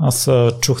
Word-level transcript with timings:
Аз 0.00 0.30
чух 0.60 0.80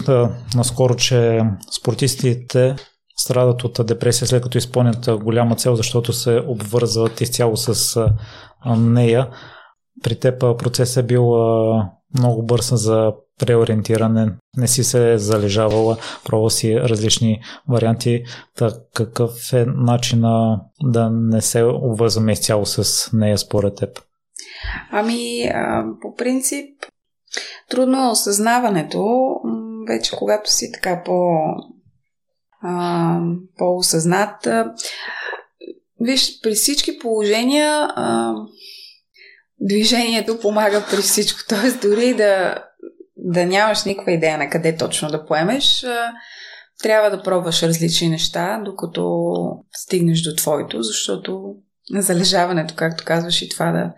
наскоро, 0.54 0.94
че 0.94 1.42
спортистите 1.80 2.76
страдат 3.16 3.64
от 3.64 3.86
депресия 3.86 4.28
след 4.28 4.42
като 4.42 4.58
изпълнят 4.58 5.08
голяма 5.22 5.56
цел, 5.56 5.76
защото 5.76 6.12
се 6.12 6.42
обвързват 6.46 7.20
изцяло 7.20 7.56
с 7.56 8.00
нея. 8.76 9.28
При 10.02 10.20
теб 10.20 10.40
процесът 10.40 11.04
е 11.04 11.06
бил 11.06 11.34
много 12.18 12.42
бърз 12.42 12.72
за 12.74 13.12
преориентиране, 13.38 14.32
не 14.56 14.68
си 14.68 14.84
се 14.84 15.18
залежавала, 15.18 15.96
пробва 16.24 16.50
си 16.50 16.80
различни 16.80 17.40
варианти. 17.68 18.22
Так, 18.56 18.74
какъв 18.94 19.52
е 19.52 19.64
начина 19.66 20.60
да 20.82 21.10
не 21.10 21.40
се 21.40 21.62
обвързваме 21.62 22.32
изцяло 22.32 22.66
с 22.66 23.10
нея 23.12 23.38
според 23.38 23.76
теб? 23.76 23.98
Ами, 24.92 25.50
по 26.02 26.14
принцип, 26.14 26.68
трудно 27.70 28.10
осъзнаването. 28.10 29.30
Вече 29.88 30.16
когато 30.16 30.52
си 30.52 30.72
така 30.72 31.02
по, 31.04 31.38
а, 32.62 33.20
по-осъзнат. 33.58 34.48
Виж, 36.00 36.40
при 36.42 36.54
всички 36.54 36.98
положения 36.98 37.88
а, 37.96 38.34
движението 39.60 40.40
помага 40.40 40.86
при 40.90 40.96
всичко. 40.96 41.40
Тоест, 41.48 41.80
дори 41.82 42.14
да, 42.14 42.58
да 43.16 43.46
нямаш 43.46 43.84
никаква 43.84 44.12
идея 44.12 44.38
на 44.38 44.50
къде 44.50 44.76
точно 44.76 45.08
да 45.08 45.26
поемеш, 45.26 45.84
трябва 46.82 47.10
да 47.10 47.22
пробваш 47.22 47.62
различни 47.62 48.08
неща, 48.08 48.62
докато 48.64 49.32
стигнеш 49.72 50.22
до 50.22 50.36
твоето, 50.36 50.82
защото 50.82 51.54
залежаването, 51.92 52.74
както 52.76 53.04
казваш, 53.04 53.42
и 53.42 53.48
това 53.48 53.72
да 53.72 53.92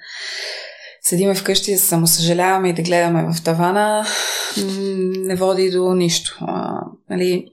седиме 1.03 1.35
вкъщи, 1.35 1.73
да 1.73 1.79
самосъжаляваме 1.79 2.69
и 2.69 2.75
да 2.75 2.83
гледаме 2.83 3.33
в 3.33 3.45
тавана, 3.45 4.07
не 5.19 5.35
води 5.35 5.71
до 5.71 5.95
нищо. 5.95 6.39
А, 6.41 6.81
нали, 7.11 7.47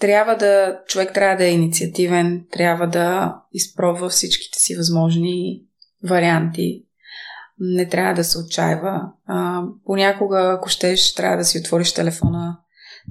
трябва 0.00 0.36
да, 0.36 0.80
човек 0.86 1.14
трябва 1.14 1.36
да 1.36 1.44
е 1.44 1.52
инициативен, 1.52 2.44
трябва 2.52 2.86
да 2.86 3.36
изпробва 3.52 4.08
всичките 4.08 4.58
си 4.58 4.76
възможни 4.76 5.62
варианти. 6.08 6.84
Не 7.58 7.88
трябва 7.88 8.14
да 8.14 8.24
се 8.24 8.38
отчаива. 8.38 9.02
А, 9.26 9.62
понякога, 9.86 10.54
ако 10.56 10.68
щеш, 10.68 11.14
трябва 11.14 11.36
да 11.36 11.44
си 11.44 11.58
отвориш 11.58 11.92
телефона, 11.92 12.58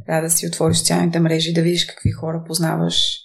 трябва 0.05 0.21
да 0.21 0.29
си 0.29 0.47
отвориш 0.47 0.77
социалните 0.77 1.19
мрежи, 1.19 1.53
да 1.53 1.61
видиш 1.61 1.85
какви 1.85 2.11
хора 2.11 2.43
познаваш, 2.47 3.17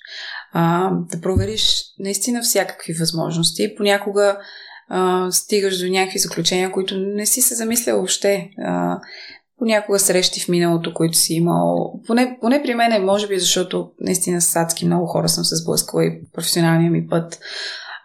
а, 0.53 0.91
да 1.11 1.21
провериш 1.21 1.85
наистина 1.99 2.43
всякакви 2.43 2.93
възможности. 2.93 3.75
Понякога 3.77 4.39
а, 4.89 5.31
стигаш 5.31 5.79
до 5.79 5.89
някакви 5.89 6.19
заключения, 6.19 6.73
които 6.73 6.99
не 6.99 7.27
си 7.27 7.41
се 7.41 7.55
замисля 7.55 7.93
въобще. 7.93 8.51
А, 8.59 8.99
понякога 9.59 9.99
срещи 9.99 10.41
в 10.41 10.49
миналото, 10.49 10.95
които 10.95 11.19
си 11.19 11.35
имал. 11.35 12.01
Поне, 12.07 12.39
поне 12.41 12.63
при 12.63 12.75
мен 12.75 13.05
може 13.05 13.29
би, 13.29 13.39
защото 13.39 13.91
наистина 14.01 14.41
с 14.41 14.57
адски 14.57 14.87
много 14.87 15.07
хора 15.07 15.29
съм 15.29 15.45
се 15.45 15.57
сблъскала 15.57 16.05
и 16.05 16.21
професионалния 16.33 16.91
ми 16.91 17.07
път. 17.07 17.41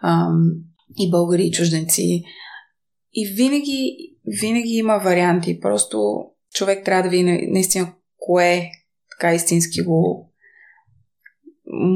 А, 0.00 0.28
и 0.98 1.10
българи, 1.10 1.42
и 1.42 1.52
чужденци. 1.52 2.22
И 3.12 3.34
винаги, 3.34 3.96
винаги 4.40 4.72
има 4.72 4.98
варианти. 4.98 5.60
Просто 5.60 6.24
човек 6.54 6.84
трябва 6.84 7.02
да 7.02 7.08
види 7.08 7.48
наистина 7.50 7.92
кое 8.18 8.70
така 9.10 9.34
истински 9.34 9.82
го 9.82 10.28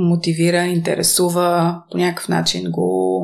мотивира, 0.08 0.64
интересува, 0.64 1.82
по 1.90 1.98
някакъв 1.98 2.28
начин 2.28 2.70
го 2.70 3.22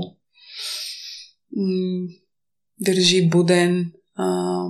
държи 2.81 3.29
буден, 3.29 3.93
а, 4.17 4.65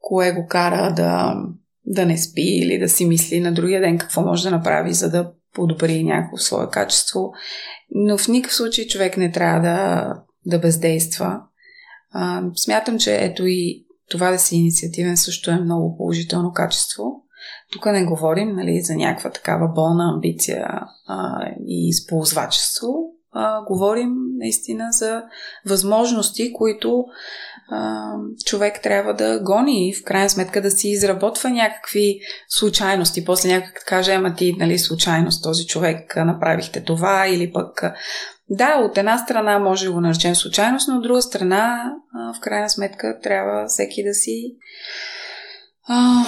кое 0.00 0.32
го 0.32 0.46
кара 0.46 0.94
да, 0.94 1.34
да 1.86 2.06
не 2.06 2.18
спи 2.18 2.58
или 2.62 2.78
да 2.78 2.88
си 2.88 3.04
мисли 3.04 3.40
на 3.40 3.52
другия 3.52 3.80
ден 3.80 3.98
какво 3.98 4.22
може 4.22 4.42
да 4.42 4.50
направи, 4.50 4.92
за 4.92 5.10
да 5.10 5.32
подобри 5.54 6.04
някакво 6.04 6.36
свое 6.36 6.70
качество. 6.70 7.32
Но 7.90 8.18
в 8.18 8.28
никакъв 8.28 8.54
случай 8.54 8.86
човек 8.86 9.16
не 9.16 9.32
трябва 9.32 9.60
да, 9.60 10.14
да 10.46 10.58
бездейства. 10.58 11.40
А, 12.12 12.42
смятам, 12.56 12.98
че 12.98 13.16
ето 13.16 13.46
и 13.46 13.86
това 14.10 14.30
да 14.30 14.38
си 14.38 14.56
инициативен 14.56 15.16
също 15.16 15.50
е 15.50 15.60
много 15.60 15.96
положително 15.96 16.52
качество. 16.52 17.04
Тук 17.72 17.86
не 17.86 18.04
говорим 18.04 18.56
нали, 18.56 18.80
за 18.80 18.94
някаква 18.94 19.30
такава 19.30 19.68
болна 19.68 20.12
амбиция 20.14 20.66
а, 21.06 21.46
и 21.66 21.88
използвачество. 21.88 22.88
А, 23.32 23.64
говорим 23.64 24.14
наистина 24.38 24.86
за 24.90 25.22
възможности, 25.66 26.52
които 26.52 27.04
а, 27.70 28.12
човек 28.44 28.82
трябва 28.82 29.14
да 29.14 29.40
гони 29.42 29.88
и 29.88 29.94
в 29.94 30.04
крайна 30.04 30.30
сметка 30.30 30.62
да 30.62 30.70
си 30.70 30.88
изработва 30.88 31.50
някакви 31.50 32.18
случайности. 32.48 33.24
После 33.24 33.48
някак 33.48 33.84
каже, 33.86 34.12
ама 34.12 34.34
ти, 34.34 34.56
нали, 34.58 34.78
случайност, 34.78 35.42
този 35.42 35.66
човек 35.66 36.16
направихте 36.16 36.84
това 36.84 37.28
или 37.28 37.52
пък 37.52 37.82
да, 38.50 38.78
от 38.78 38.98
една 38.98 39.18
страна 39.18 39.58
може 39.58 39.86
да 39.86 39.92
го 39.92 40.00
наречем 40.00 40.34
случайност, 40.34 40.88
но 40.88 40.96
от 40.96 41.02
друга 41.02 41.22
страна, 41.22 41.92
а, 42.14 42.34
в 42.34 42.40
крайна 42.40 42.70
сметка, 42.70 43.18
трябва 43.22 43.66
всеки 43.68 44.04
да 44.04 44.14
си 44.14 44.56
а, 45.88 46.24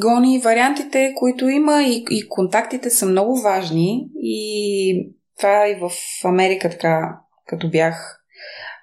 гони 0.00 0.38
вариантите, 0.38 1.12
които 1.16 1.48
има 1.48 1.82
и, 1.82 2.04
и 2.10 2.28
контактите 2.28 2.90
са 2.90 3.06
много 3.06 3.40
важни 3.40 4.08
и 4.22 5.15
това 5.38 5.68
и 5.68 5.74
в 5.74 5.90
Америка 6.24 6.70
така, 6.70 7.20
като 7.46 7.70
бях 7.70 8.20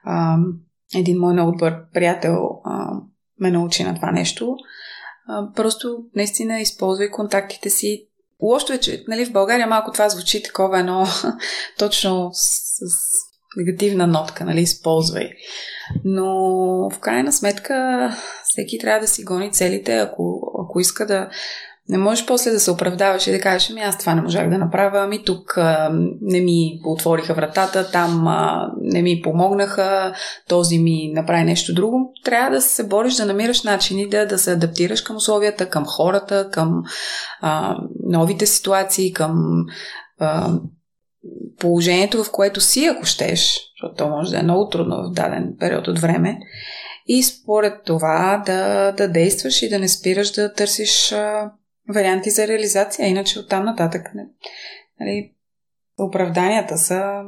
а, 0.03 0.37
един 0.95 1.19
мой 1.19 1.33
много 1.33 1.51
добър 1.51 1.75
приятел 1.93 2.49
а, 2.65 2.89
ме 3.39 3.51
научи 3.51 3.83
на 3.83 3.95
това 3.95 4.11
нещо. 4.11 4.55
А, 5.27 5.53
просто 5.55 5.97
наистина 6.15 6.59
използвай 6.59 7.11
контактите 7.11 7.69
си. 7.69 8.07
Лошото 8.41 8.73
е, 8.73 8.77
че 8.77 9.03
нали, 9.07 9.25
в 9.25 9.31
България 9.31 9.67
малко 9.67 9.91
това 9.91 10.09
звучи 10.09 10.43
такова 10.43 10.79
едно 10.79 11.05
точно 11.77 12.29
с, 12.33 12.49
с 12.75 13.23
негативна 13.57 14.07
нотка, 14.07 14.45
нали, 14.45 14.61
използвай. 14.61 15.29
Но 16.05 16.25
в 16.89 16.99
крайна 16.99 17.33
сметка 17.33 18.09
всеки 18.43 18.79
трябва 18.79 18.99
да 18.99 19.07
си 19.07 19.23
гони 19.23 19.51
целите, 19.51 19.97
ако, 19.97 20.51
ако 20.63 20.79
иска 20.79 21.05
да 21.05 21.29
не 21.89 21.97
можеш 21.97 22.25
после 22.25 22.51
да 22.51 22.59
се 22.59 22.71
оправдаваш 22.71 23.27
и 23.27 23.31
да 23.31 23.39
кажеш, 23.39 23.69
ами 23.69 23.81
аз 23.81 23.97
това 23.97 24.15
не 24.15 24.21
можах 24.21 24.49
да 24.49 24.57
направя, 24.57 24.99
ами 24.99 25.23
тук 25.23 25.57
а, 25.57 25.89
не 26.21 26.41
ми 26.41 26.79
отвориха 26.85 27.33
вратата, 27.33 27.91
там 27.91 28.27
а, 28.27 28.71
не 28.81 29.01
ми 29.01 29.21
помогнаха, 29.23 30.13
този 30.47 30.79
ми 30.79 31.11
направи 31.13 31.43
нещо 31.43 31.73
друго. 31.73 32.13
Трябва 32.23 32.51
да 32.51 32.61
се 32.61 32.87
бориш 32.87 33.15
да 33.15 33.25
намираш 33.25 33.63
начини 33.63 34.09
да, 34.09 34.27
да 34.27 34.37
се 34.39 34.51
адаптираш 34.51 35.01
към 35.01 35.15
условията, 35.15 35.69
към 35.69 35.85
хората, 35.85 36.49
към 36.51 36.83
а, 37.41 37.77
новите 38.09 38.45
ситуации, 38.45 39.13
към 39.13 39.65
а, 40.19 40.51
положението, 41.59 42.23
в 42.23 42.31
което 42.31 42.61
си, 42.61 42.85
ако 42.85 43.05
щеш, 43.05 43.39
защото 43.41 43.95
то 43.97 44.09
може 44.09 44.31
да 44.31 44.39
е 44.39 44.43
много 44.43 44.69
трудно 44.69 44.95
в 44.95 45.13
даден 45.13 45.55
период 45.59 45.87
от 45.87 45.99
време. 45.99 46.39
И 47.07 47.23
според 47.23 47.73
това 47.85 48.43
да, 48.45 48.91
да 48.91 49.07
действаш 49.07 49.61
и 49.61 49.69
да 49.69 49.79
не 49.79 49.87
спираш 49.87 50.31
да 50.31 50.53
търсиш 50.53 51.11
а, 51.11 51.51
варианти 51.89 52.29
за 52.29 52.47
реализация. 52.47 53.07
Иначе 53.07 53.39
оттам 53.39 53.65
нататък 53.65 54.11
не, 54.15 54.25
нали, 54.99 55.31
оправданията 55.97 56.77
са 56.77 57.23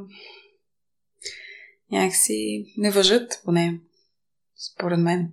някакси 1.91 2.65
не 2.77 2.91
въжат, 2.91 3.41
поне 3.45 3.79
според 4.73 4.99
мен. 4.99 5.29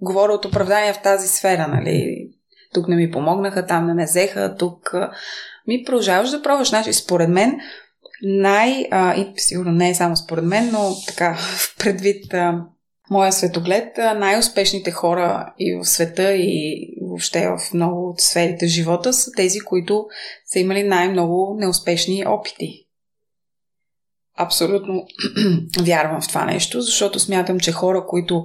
Говоря 0.00 0.32
от 0.32 0.44
оправдания 0.44 0.94
в 0.94 1.02
тази 1.02 1.28
сфера, 1.28 1.68
нали? 1.68 2.28
Тук 2.74 2.88
не 2.88 2.96
ми 2.96 3.10
помогнаха, 3.10 3.66
там 3.66 3.86
не 3.86 3.94
ме 3.94 4.04
взеха, 4.04 4.56
тук 4.58 4.94
ми 5.66 5.82
продължаваш 5.86 6.30
да 6.30 6.42
пробваш. 6.42 6.68
Значи, 6.68 6.92
според 6.92 7.28
мен, 7.28 7.60
най... 8.22 8.86
А, 8.90 9.14
и 9.14 9.32
сигурно 9.36 9.72
не 9.72 9.90
е 9.90 9.94
само 9.94 10.16
според 10.16 10.44
мен, 10.44 10.70
но 10.72 10.90
така, 11.06 11.38
предвид 11.78 12.34
а, 12.34 12.64
моя 13.10 13.32
светоглед, 13.32 13.96
най-успешните 13.96 14.90
хора 14.90 15.54
и 15.58 15.74
в 15.74 15.84
света, 15.84 16.32
и 16.32 16.88
въобще 17.16 17.48
в 17.48 17.74
много 17.74 18.10
от 18.10 18.20
сферите 18.20 18.66
живота 18.66 19.12
са 19.12 19.30
тези, 19.36 19.60
които 19.60 20.06
са 20.46 20.58
имали 20.58 20.82
най-много 20.82 21.56
неуспешни 21.58 22.24
опити. 22.26 22.86
Абсолютно 24.38 25.06
вярвам 25.80 26.20
в 26.20 26.28
това 26.28 26.44
нещо, 26.44 26.80
защото 26.80 27.20
смятам, 27.20 27.60
че 27.60 27.72
хора, 27.72 28.06
които 28.06 28.44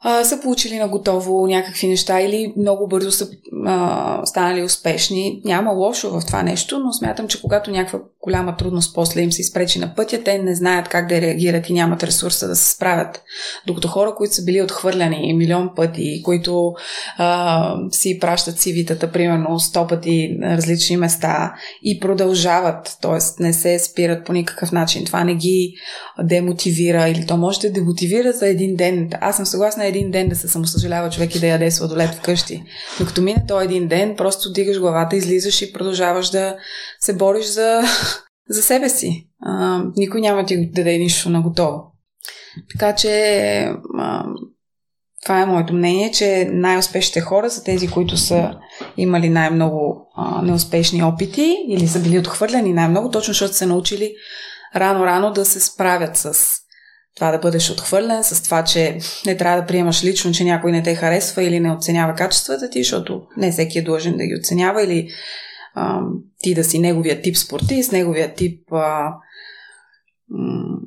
а, 0.00 0.24
са 0.24 0.40
получили 0.40 0.78
на 0.78 0.88
готово 0.88 1.46
някакви 1.46 1.88
неща 1.88 2.20
или 2.20 2.54
много 2.56 2.88
бързо 2.88 3.10
са 3.10 3.28
а, 3.66 4.26
станали 4.26 4.62
успешни. 4.62 5.42
Няма 5.44 5.72
лошо 5.72 6.20
в 6.20 6.26
това 6.26 6.42
нещо, 6.42 6.78
но 6.78 6.92
смятам, 6.92 7.28
че 7.28 7.40
когато 7.40 7.70
някаква 7.70 8.00
голяма 8.22 8.56
трудност 8.56 8.94
после 8.94 9.20
им 9.20 9.32
се 9.32 9.40
изпречи 9.40 9.78
на 9.78 9.94
пътя, 9.94 10.24
те 10.24 10.38
не 10.38 10.54
знаят 10.54 10.88
как 10.88 11.08
да 11.08 11.20
реагират 11.20 11.68
и 11.68 11.72
нямат 11.72 12.02
ресурса 12.02 12.48
да 12.48 12.56
се 12.56 12.74
справят. 12.74 13.22
Докато 13.66 13.88
хора, 13.88 14.14
които 14.16 14.34
са 14.34 14.44
били 14.44 14.62
отхвърляни 14.62 15.34
милион 15.34 15.70
пъти, 15.76 16.22
които 16.24 16.72
а, 17.16 17.74
си 17.90 18.18
пращат 18.18 18.60
си 18.60 18.72
витата, 18.72 19.12
примерно, 19.12 19.60
сто 19.60 19.86
пъти 19.86 20.36
на 20.38 20.56
различни 20.56 20.96
места 20.96 21.54
и 21.82 22.00
продължават, 22.00 22.96
т.е. 23.02 23.42
не 23.42 23.52
се 23.52 23.78
спират 23.78 24.26
по 24.26 24.32
никакъв 24.32 24.72
начин. 24.72 25.04
Това 25.04 25.24
не 25.24 25.34
ги 25.34 25.74
демотивира 26.22 27.08
или 27.08 27.26
то 27.26 27.36
може 27.36 27.60
да 27.60 27.70
демотивира 27.70 28.32
за 28.32 28.48
един 28.48 28.76
ден. 28.76 29.10
Аз 29.20 29.36
съм 29.36 29.46
съгласна 29.46 29.86
един 29.86 30.10
ден 30.10 30.28
да 30.28 30.36
се 30.36 30.48
самосъжалява 30.48 31.10
човек 31.10 31.34
и 31.34 31.40
да 31.40 31.46
яде 31.46 31.70
сладолет 31.70 32.14
вкъщи. 32.14 32.62
Но 33.00 33.06
като 33.06 33.22
мине 33.22 33.44
този 33.48 33.64
един 33.64 33.88
ден, 33.88 34.14
просто 34.16 34.52
дигаш 34.52 34.80
главата, 34.80 35.16
излизаш 35.16 35.62
и 35.62 35.72
продължаваш 35.72 36.30
да 36.30 36.56
се 37.00 37.12
бориш 37.12 37.46
за, 37.46 37.82
за 38.48 38.62
себе 38.62 38.88
си. 38.88 39.28
А, 39.42 39.82
никой 39.96 40.20
няма 40.20 40.46
ти 40.46 40.66
да 40.66 40.72
даде 40.72 40.98
нищо 40.98 41.30
на 41.30 41.42
готово. 41.42 41.92
Така 42.72 42.94
че 42.94 43.10
а, 43.98 44.24
това 45.24 45.40
е 45.40 45.46
моето 45.46 45.74
мнение, 45.74 46.10
че 46.10 46.48
най-успешните 46.52 47.20
хора 47.20 47.50
са 47.50 47.64
тези, 47.64 47.88
които 47.88 48.16
са 48.16 48.54
имали 48.96 49.28
най-много 49.28 50.08
а, 50.16 50.42
неуспешни 50.42 51.02
опити 51.02 51.56
или 51.68 51.88
са 51.88 52.02
били 52.02 52.18
отхвърляни 52.18 52.72
най-много, 52.72 53.10
точно 53.10 53.32
защото 53.32 53.54
са 53.54 53.66
научили 53.66 54.14
рано-рано 54.76 55.32
да 55.32 55.44
се 55.44 55.60
справят 55.60 56.16
с 56.16 56.34
това 57.16 57.30
да 57.30 57.38
бъдеш 57.38 57.70
отхвърлен, 57.70 58.24
с 58.24 58.42
това, 58.42 58.64
че 58.64 58.98
не 59.26 59.36
трябва 59.36 59.60
да 59.60 59.66
приемаш 59.66 60.04
лично, 60.04 60.32
че 60.32 60.44
някой 60.44 60.72
не 60.72 60.82
те 60.82 60.94
харесва 60.94 61.42
или 61.42 61.60
не 61.60 61.72
оценява 61.72 62.14
качествата 62.14 62.70
ти, 62.70 62.82
защото 62.82 63.22
не 63.36 63.52
всеки 63.52 63.78
е 63.78 63.82
длъжен 63.82 64.16
да 64.16 64.26
ги 64.26 64.38
оценява 64.40 64.84
или 64.84 65.08
а, 65.78 66.02
ти 66.38 66.54
да 66.54 66.64
си 66.64 66.78
неговия 66.78 67.22
тип 67.22 67.36
спортист, 67.36 67.92
неговия 67.92 68.34
тип 68.34 68.72
а, 68.72 69.14
м- 70.28 70.78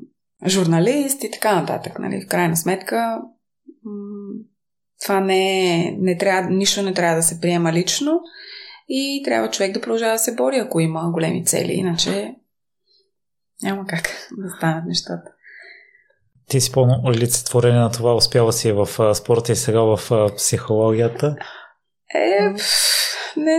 журналист 0.47 1.23
и 1.23 1.31
така 1.31 1.61
нататък. 1.61 1.99
Нали? 1.99 2.21
В 2.21 2.27
крайна 2.27 2.57
сметка 2.57 3.21
това 5.01 5.19
не, 5.19 5.91
не 5.99 6.17
трябва, 6.17 6.49
нищо 6.49 6.81
не 6.81 6.93
трябва 6.93 7.15
да 7.15 7.23
се 7.23 7.41
приема 7.41 7.73
лично 7.73 8.19
и 8.89 9.21
трябва 9.25 9.49
човек 9.49 9.71
да 9.71 9.81
продължава 9.81 10.13
да 10.13 10.19
се 10.19 10.35
бори, 10.35 10.57
ако 10.57 10.79
има 10.79 11.11
големи 11.11 11.45
цели, 11.45 11.73
иначе 11.73 12.35
няма 13.63 13.85
как 13.85 14.03
да 14.37 14.49
станат 14.57 14.85
нещата. 14.87 15.31
Ти 16.47 16.61
си 16.61 16.71
пълно 16.71 17.01
олицетворение 17.05 17.79
на 17.79 17.91
това, 17.91 18.15
успява 18.15 18.53
си 18.53 18.71
в 18.71 19.15
спорта 19.15 19.51
и 19.51 19.55
сега 19.55 19.81
в 19.81 19.99
психологията. 20.35 21.35
Е, 22.15 22.53
не, 23.37 23.57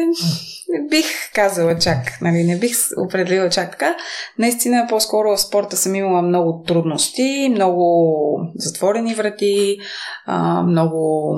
не 0.69 0.89
бих 0.89 1.33
казала 1.35 1.79
чак, 1.79 2.21
нали, 2.21 2.45
не 2.45 2.59
бих 2.59 2.77
определила 3.07 3.51
чак 3.51 3.71
така. 3.71 3.97
Наистина, 4.39 4.87
по-скоро 4.89 5.37
в 5.37 5.41
спорта 5.41 5.77
съм 5.77 5.95
имала 5.95 6.23
много 6.23 6.63
трудности, 6.63 7.49
много 7.51 8.41
затворени 8.55 9.15
врати, 9.15 9.79
а, 10.27 10.63
много 10.63 11.35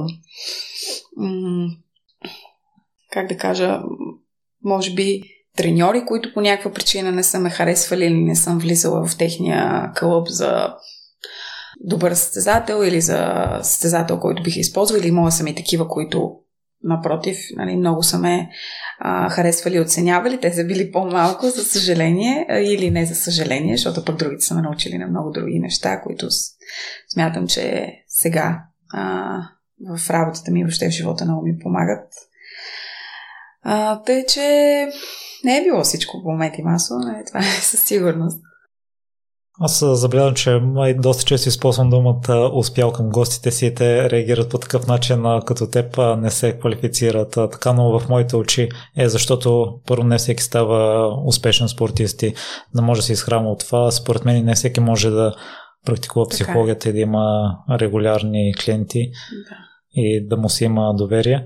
м- 1.16 1.68
как 3.10 3.28
да 3.28 3.36
кажа, 3.36 3.80
може 4.64 4.94
би 4.94 5.22
треньори, 5.56 6.04
които 6.06 6.34
по 6.34 6.40
някаква 6.40 6.72
причина 6.72 7.12
не 7.12 7.22
са 7.22 7.40
ме 7.40 7.50
харесвали 7.50 8.04
или 8.04 8.20
не 8.20 8.36
съм 8.36 8.58
влизала 8.58 9.06
в 9.06 9.16
техния 9.18 9.92
клуб 9.98 10.28
за 10.28 10.74
добър 11.80 12.14
състезател 12.14 12.84
или 12.84 13.00
за 13.00 13.44
състезател, 13.62 14.18
който 14.18 14.42
бих 14.42 14.56
използвал, 14.56 14.98
или 14.98 15.10
моя 15.10 15.32
са 15.32 15.44
ми 15.44 15.54
такива, 15.54 15.88
които 15.88 16.36
напротив, 16.84 17.38
нали, 17.56 17.76
много 17.76 18.02
са 18.02 18.18
ме 18.18 18.50
а, 18.98 19.28
харесвали 19.30 19.76
и 19.76 19.80
оценявали. 19.80 20.40
Те 20.40 20.52
са 20.52 20.64
били 20.64 20.92
по-малко, 20.92 21.46
за 21.46 21.64
съжаление, 21.64 22.46
или 22.50 22.90
не 22.90 23.06
за 23.06 23.14
съжаление, 23.14 23.76
защото 23.76 24.04
пък 24.04 24.16
другите 24.16 24.44
са 24.44 24.54
ме 24.54 24.62
научили 24.62 24.98
на 24.98 25.06
много 25.06 25.30
други 25.30 25.58
неща, 25.58 26.00
които 26.00 26.26
смятам, 27.08 27.46
че 27.46 27.92
сега 28.08 28.64
а, 28.92 29.36
в 29.98 30.10
работата 30.10 30.50
ми, 30.50 30.64
въобще 30.64 30.88
в 30.88 30.92
живота 30.92 31.24
много 31.24 31.46
ми 31.46 31.58
помагат. 31.58 32.12
А, 33.62 34.02
тъй, 34.02 34.26
че 34.26 34.40
не 35.44 35.58
е 35.58 35.64
било 35.64 35.82
всичко 35.82 36.22
по 36.22 36.30
моменти 36.30 36.62
масово, 36.62 37.00
не, 37.00 37.24
това 37.24 37.40
е 37.40 37.60
със 37.60 37.84
сигурност. 37.84 38.42
Аз 39.60 39.84
забелязвам, 40.00 40.34
че 40.34 40.50
май 40.50 40.94
доста 40.94 41.24
често 41.24 41.48
използвам 41.48 41.90
думата 41.90 42.50
успял 42.52 42.92
към 42.92 43.10
гостите 43.10 43.50
си 43.50 43.66
и 43.66 43.74
те 43.74 44.10
реагират 44.10 44.50
по 44.50 44.58
такъв 44.58 44.86
начин, 44.86 45.24
като 45.46 45.66
теб 45.66 45.98
не 46.18 46.30
се 46.30 46.58
квалифицират. 46.58 47.30
Така, 47.30 47.72
но 47.72 47.98
в 47.98 48.08
моите 48.08 48.36
очи 48.36 48.68
е 48.96 49.08
защото 49.08 49.78
първо 49.86 50.04
не 50.04 50.18
всеки 50.18 50.42
става 50.42 51.08
успешен 51.26 51.68
спортист 51.68 52.22
и 52.22 52.34
да 52.74 52.82
може 52.82 52.98
да 52.98 53.04
се 53.04 53.12
изхранва 53.12 53.50
от 53.50 53.58
това. 53.58 53.90
Според 53.90 54.24
мен 54.24 54.44
не 54.44 54.54
всеки 54.54 54.80
може 54.80 55.10
да 55.10 55.34
практикува 55.86 56.26
е. 56.28 56.32
психологията 56.32 56.88
и 56.88 56.92
да 56.92 56.98
има 56.98 57.56
регулярни 57.70 58.54
клиенти 58.64 59.10
да. 59.50 59.56
и 59.94 60.28
да 60.28 60.36
му 60.36 60.48
си 60.48 60.64
има 60.64 60.94
доверие. 60.94 61.44